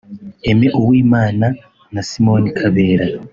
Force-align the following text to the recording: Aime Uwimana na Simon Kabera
Aime 0.49 0.67
Uwimana 0.79 1.45
na 1.93 2.01
Simon 2.09 2.43
Kabera 2.57 3.05